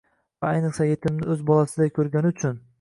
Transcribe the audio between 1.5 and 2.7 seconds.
bolasiday ko'rgani uchun